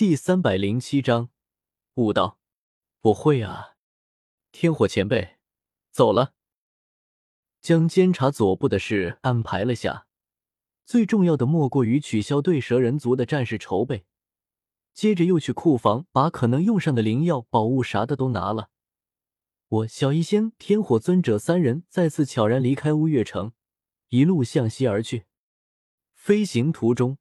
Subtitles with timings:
[0.00, 1.28] 第三百零七章
[1.96, 2.38] 悟道。
[3.02, 3.76] 我会啊，
[4.50, 5.36] 天火前辈，
[5.90, 6.32] 走了。
[7.60, 10.06] 将监察左部的事安排了下，
[10.86, 14.06] 最重要的莫过于取消对蛇人族的战士筹备。
[14.94, 18.70] 接着又去库房把可能用上的灵药、宝物啥的都拿了。
[19.68, 23.52] 我、小医仙、天火尊者三人再次悄然离开乌月城，
[24.08, 25.26] 一路向西而去。
[26.14, 27.18] 飞行途中，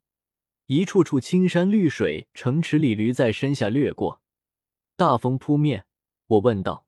[0.72, 4.22] 一处处青山绿水、城池里驴在身下掠过，
[4.96, 5.88] 大风扑面。
[6.28, 6.86] 我问道：“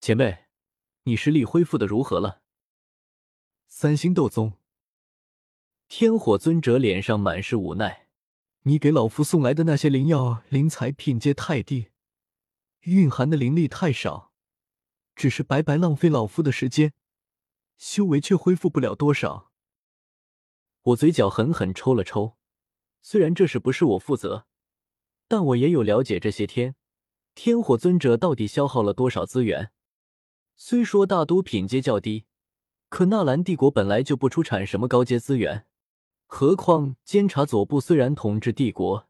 [0.00, 0.46] 前辈，
[1.02, 2.40] 你实力恢复的如何了？”
[3.68, 4.54] 三星斗宗。
[5.88, 8.08] 天火尊者脸上满是无奈
[8.64, 11.88] ：“你给老夫送来的那些灵药、灵材品阶太低，
[12.84, 14.32] 蕴含的灵力太少。”
[15.14, 16.94] 只是白白浪费老夫的时间，
[17.76, 19.52] 修为却恢复不了多少。
[20.80, 22.37] 我嘴角狠狠抽了抽，
[23.10, 24.44] 虽然这事不是我负责，
[25.28, 26.20] 但我也有了解。
[26.20, 26.74] 这些天，
[27.34, 29.72] 天火尊者到底消耗了多少资源？
[30.56, 32.26] 虽说大都品阶较低，
[32.90, 35.66] 可纳兰帝国本来就不出产什么高阶资源，
[36.26, 39.08] 何况监察左部虽然统治帝国，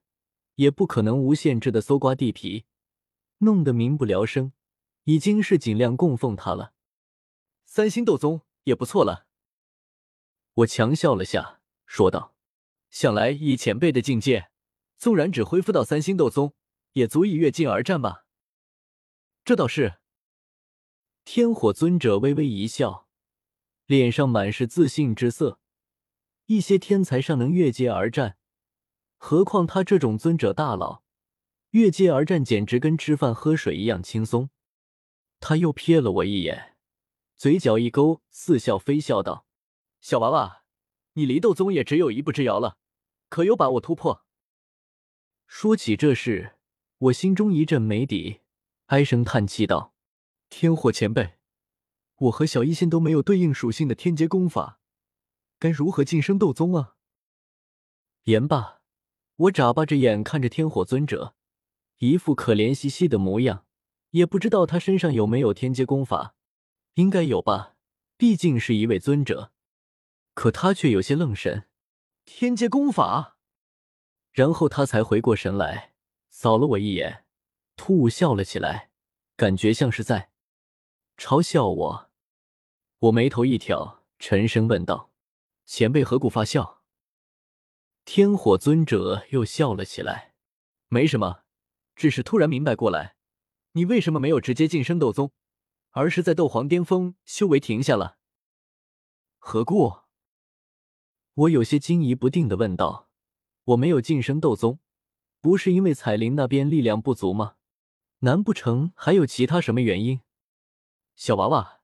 [0.54, 2.66] 也不可能无限制的搜刮地皮，
[3.38, 4.52] 弄得民不聊生。
[5.06, 6.72] 已经是尽量供奉他了，
[7.64, 9.26] 三星斗宗也不错了。
[10.54, 12.36] 我强笑了下，说道
[12.90, 14.50] ：“想来以前辈的境界，
[14.96, 16.54] 纵然只恢复到三星斗宗，
[16.92, 18.24] 也足以越境而战吧？”
[19.44, 19.98] 这倒是。
[21.24, 23.06] 天火尊者微微一笑，
[23.84, 25.60] 脸上满是自信之色。
[26.46, 28.38] 一些天才尚能越阶而战，
[29.18, 31.02] 何况他这种尊者大佬，
[31.72, 34.48] 越阶而战简直跟吃饭喝水一样轻松。
[35.40, 36.78] 他又瞥了我一眼，
[37.36, 39.46] 嘴角一勾，似笑非笑道
[40.00, 40.64] ：“小娃娃，
[41.18, 42.78] 你离斗宗也只有一步之遥了，
[43.28, 44.24] 可有把握突破？”
[45.48, 46.54] 说起这事，
[46.98, 48.42] 我心中一阵没底，
[48.86, 49.94] 唉声叹气道
[50.48, 51.38] ：“天火前辈，
[52.18, 54.78] 我和小医仙都没有对应属性的天阶功法，
[55.58, 56.94] 该如何晋升斗宗啊？”
[58.24, 58.82] 言罢，
[59.34, 61.34] 我眨巴着眼看着天火尊者，
[61.96, 63.64] 一副可怜兮兮的模样。
[64.10, 66.36] 也不知道他身上有没有天阶功法，
[66.94, 67.74] 应该有吧，
[68.16, 69.52] 毕竟是一位尊者。
[70.38, 71.66] 可他却有些愣神，
[72.24, 73.38] 天阶功法。
[74.30, 75.94] 然后他才回过神来，
[76.30, 77.24] 扫了我一眼，
[77.74, 78.92] 突兀笑了起来，
[79.34, 80.30] 感觉像是在
[81.16, 82.10] 嘲笑我。
[83.00, 85.10] 我眉头一挑，沉声问道
[85.66, 86.82] ：“前辈何故发笑？”
[88.06, 90.36] 天火尊者又笑了起来
[90.86, 91.42] ：“没什么，
[91.96, 93.16] 只是突然明白过来。”
[93.74, 95.32] 你为什么没有直接晋升斗宗，
[95.90, 98.18] 而是在斗皇巅峰修为停下了？
[99.38, 100.02] 何故？
[101.38, 103.08] 我有些惊疑不定的问道。
[103.66, 104.80] 我没有晋升斗宗，
[105.40, 107.56] 不是因为彩铃那边力量不足吗？
[108.20, 110.20] 难不成还有其他什么原因？
[111.14, 111.80] 小娃娃，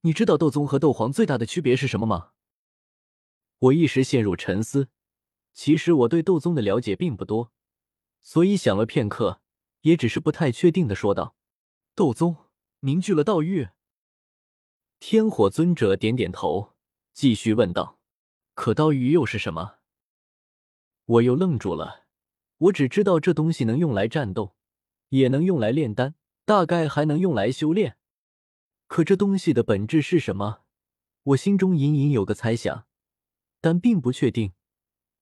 [0.00, 2.32] 你知道斗宗和斗皇最大的区别是什么吗？
[3.58, 4.88] 我一时陷入沉思。
[5.52, 7.52] 其实我对斗宗的了解并不多，
[8.22, 9.40] 所以想了片刻。
[9.82, 11.36] 也只是不太确定的说道
[11.94, 12.36] ：“斗宗
[12.80, 13.68] 凝聚了道域。”
[14.98, 16.74] 天火尊者点点头，
[17.12, 17.97] 继续问道
[18.58, 19.76] ：“可刀鱼又是什么？”
[21.06, 22.06] 我又愣住了。
[22.58, 24.56] 我只知道这东西能用来战斗，
[25.10, 27.98] 也能用来炼丹，大概还能用来修炼。
[28.88, 30.62] 可这东西的本质是什么？
[31.22, 32.88] 我心中隐隐有个猜想，
[33.60, 34.54] 但并不确定。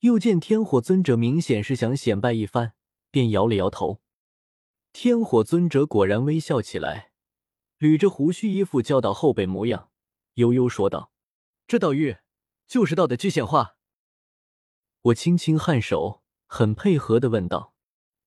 [0.01, 2.73] 又见天火尊者明显是想显摆一番，
[3.11, 4.01] 便摇了摇头。
[4.95, 7.13] 天火尊者果然微笑起来，
[7.81, 9.91] 捋着胡须，一副教导后辈模样，
[10.35, 11.13] 悠悠说道
[11.69, 12.17] ：“这道玉
[12.66, 13.77] 就是道的具现化。”
[15.03, 17.75] 我轻轻颔首，很配合的问道：“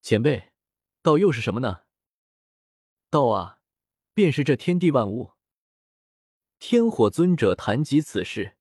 [0.01, 0.53] 前辈，
[1.01, 1.81] 道又是什么呢
[3.09, 3.59] ？”“道啊，
[4.13, 5.33] 便是这天地万物。”
[6.59, 8.57] 天火尊者谈及此事，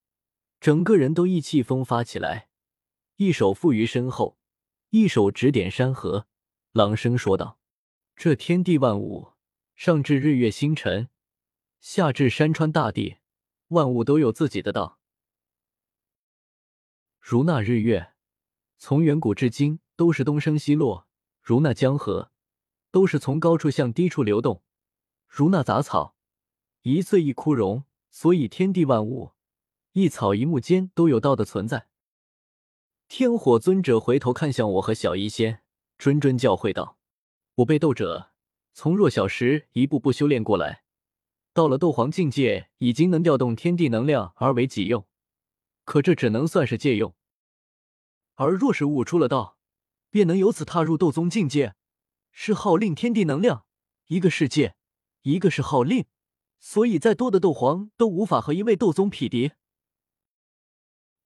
[0.60, 2.48] 整个人都意气风发起来，
[3.16, 4.38] 一手负于身后，
[4.90, 6.26] 一手指点山河，
[6.72, 7.58] 朗声说道。
[8.16, 9.34] 这天地万物，
[9.76, 11.08] 上至日月星辰，
[11.80, 13.18] 下至山川大地，
[13.68, 14.97] 万物都有自己的道。
[17.20, 18.12] 如那日月，
[18.78, 21.06] 从远古至今都是东升西落；
[21.40, 22.32] 如那江河，
[22.90, 24.62] 都是从高处向低处流动；
[25.26, 26.16] 如那杂草，
[26.82, 27.84] 一岁一枯荣。
[28.10, 29.32] 所以天地万物，
[29.92, 31.88] 一草一木间都有道的存在。
[33.06, 35.62] 天火尊者回头看向我和小医仙，
[35.98, 36.98] 谆谆教诲道。
[37.56, 38.32] 我被斗者
[38.72, 40.84] 从弱小时一步步修炼过来，
[41.52, 45.06] 到了斗皇境界，已经能调动天地能量而为己用。
[45.88, 47.14] 可这只能算是借用，
[48.34, 49.56] 而若是悟出了道，
[50.10, 51.76] 便能由此踏入斗宗境界。
[52.30, 53.64] 是号令天地能量，
[54.08, 54.76] 一个世界，
[55.22, 56.04] 一个是号令，
[56.60, 59.52] 所以再多的斗皇都无法和一位斗宗匹敌。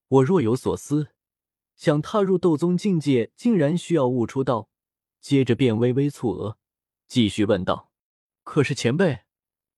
[0.07, 1.09] 我若有所思，
[1.75, 4.69] 想踏入斗宗境界，竟然需要悟出道，
[5.21, 6.57] 接着便微微蹙额，
[7.09, 7.91] 继续问道
[8.45, 9.25] ：“可是前辈，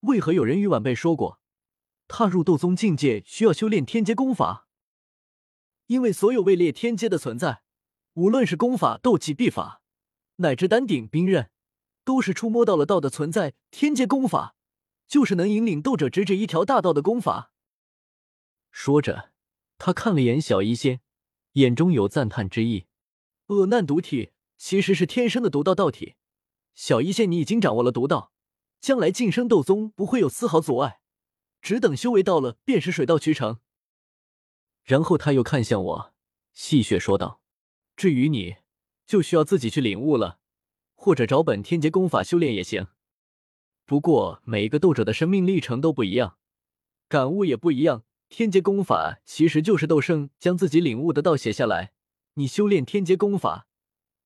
[0.01, 1.41] 为何有人与晚辈说过，
[2.07, 4.64] 踏入斗宗境界需要修炼天阶功法？
[5.87, 7.63] 因为所有位列天阶的存在，
[8.15, 9.81] 无论是功法、斗技、秘法。”
[10.39, 11.51] 乃至丹鼎兵刃，
[12.05, 13.55] 都是触摸到了道的存在。
[13.71, 14.57] 天阶功法，
[15.07, 17.53] 就是能引领斗者直指一条大道的功法。
[18.73, 19.31] 说着，
[19.79, 21.01] 他看了眼小医仙，
[21.53, 22.87] 眼中有赞叹之意。
[23.47, 26.15] 恶难毒体其实是天生的毒道道体。
[26.75, 28.33] 小医仙，你已经掌握了毒道，
[28.81, 30.99] 将来晋升斗宗不会有丝毫阻碍。
[31.63, 33.61] 只等修为到了，便是水到渠成。
[34.85, 36.15] 然后他又看向我，
[36.53, 37.41] 戏谑说道
[37.97, 38.57] ：“至于你。”
[39.07, 40.39] 就需要自己去领悟了，
[40.95, 42.87] 或者找本天劫功法修炼也行。
[43.85, 46.39] 不过每一个斗者的生命历程都不一样，
[47.07, 48.07] 感悟也不一样。
[48.31, 51.93] 天劫功法其实就是斗圣将自己领悟的道写下来。
[52.37, 53.69] 你修炼天劫功法，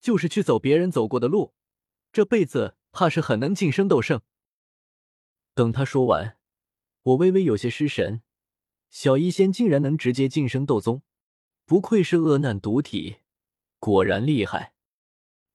[0.01, 1.55] 就是去走别人走过的路，
[2.13, 4.23] 这辈子怕是很能晋升斗圣。
[5.55, 6.39] 等他说完，
[7.03, 8.23] 我微微有些失神。
[8.91, 11.03] 小医仙竟然能直接晋升斗宗，
[11.65, 13.19] 不愧是恶难毒体。
[13.79, 14.73] 果然厉害，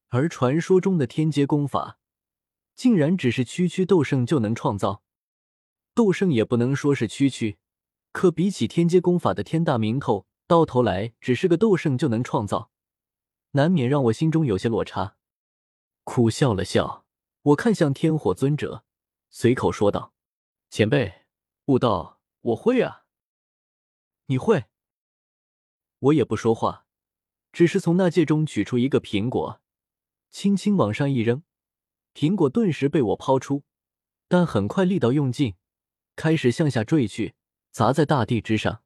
[0.09, 2.00] 而传说中的天阶功法，
[2.75, 5.03] 竟然只是区区斗圣就能创造。
[5.94, 7.57] 斗圣也不能说是区区，
[8.12, 12.71] 可比起天阶功法的天大名头，到头来只是个斗圣就能创造，
[13.51, 15.18] 难免让我心中有些落差。
[16.03, 17.06] 苦笑了笑，
[17.41, 18.85] 我看向天火尊者，
[19.30, 20.13] 随口说道
[20.71, 21.25] ：“前辈，
[21.65, 23.02] 悟道我会啊。
[24.25, 24.65] 你会？”
[25.99, 26.85] 我也不说话。
[27.51, 29.61] 只是从那戒中取出一个苹果，
[30.31, 31.43] 轻轻往上一扔，
[32.15, 33.63] 苹果顿时被我抛出，
[34.27, 35.53] 但很快力道用尽，
[36.15, 37.35] 开始向下坠去，
[37.69, 38.81] 砸在大地之上。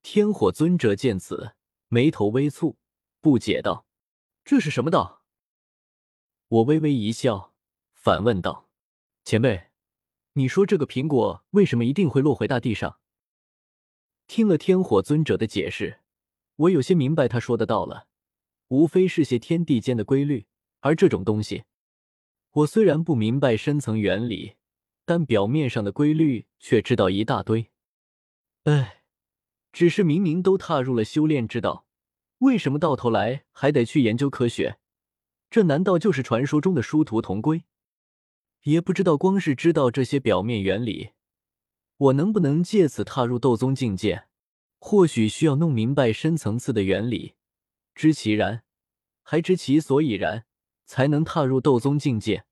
[0.00, 1.56] 天火尊者见此，
[1.88, 2.76] 眉头微蹙，
[3.20, 3.84] 不解道
[4.44, 5.24] ：“这是什么道？”
[6.46, 7.52] 我微微一笑，
[7.94, 8.68] 反问道
[9.24, 9.70] ：“前辈，
[10.34, 13.00] 你说这个苹果为什么一定会落回大地上？”
[14.32, 15.98] 听了天火尊者的解释。
[16.56, 18.06] 我有些明白他说的道了，
[18.68, 20.46] 无非是些天地间的规律，
[20.80, 21.64] 而这种东西，
[22.52, 24.54] 我虽然不明白深层原理，
[25.04, 27.70] 但表面上的规律却知道一大堆。
[28.62, 29.02] 哎，
[29.70, 31.84] 只是明明都踏入了修炼之道，
[32.38, 34.78] 为什么到头来还得去研究科学？
[35.50, 37.64] 这难道就是传说中的殊途同归？
[38.62, 41.10] 也不知道光是知道这些表面原理，
[42.02, 44.24] 我能不能借此踏入斗宗境界？
[44.80, 47.36] 或许需要弄明白深层次的原理，
[47.94, 48.64] 知其然，
[49.22, 50.44] 还知其所以然，
[50.84, 52.44] 才能踏入斗宗境界。